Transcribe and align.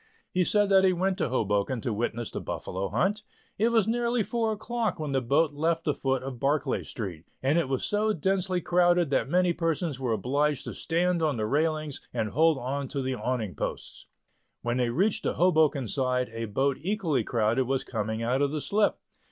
He 0.31 0.43
said 0.43 0.69
that 0.69 0.83
he 0.83 0.93
went 0.93 1.19
to 1.19 1.29
Hoboken 1.29 1.79
to 1.81 1.93
witness 1.93 2.31
the 2.31 2.41
Buffalo 2.41 2.89
Hunt. 2.89 3.21
It 3.59 3.69
was 3.71 3.87
nearly 3.87 4.23
four 4.23 4.51
o'clock 4.51 4.99
when 4.99 5.11
the 5.11 5.21
boat 5.21 5.53
left 5.53 5.83
the 5.83 5.93
foot 5.93 6.23
of 6.23 6.39
Barclay 6.39 6.81
Street, 6.81 7.25
and 7.43 7.59
it 7.59 7.69
was 7.69 7.85
so 7.85 8.11
densely 8.11 8.61
crowded 8.61 9.11
that 9.11 9.29
many 9.29 9.53
persons 9.53 9.99
were 9.99 10.11
obliged 10.11 10.63
to 10.65 10.73
stand 10.73 11.21
on 11.21 11.37
the 11.37 11.45
railings 11.45 12.01
and 12.11 12.29
hold 12.31 12.57
on 12.57 12.87
to 12.87 13.03
the 13.03 13.13
awning 13.13 13.53
posts. 13.53 14.07
When 14.63 14.77
they 14.77 14.89
reached 14.89 15.21
the 15.23 15.35
Hoboken 15.35 15.87
side 15.87 16.31
a 16.33 16.45
boat 16.45 16.79
equally 16.81 17.23
crowded 17.23 17.65
was 17.65 17.83
coming 17.83 18.23
out 18.23 18.41
of 18.41 18.49
the 18.49 18.59
slip. 18.59 18.97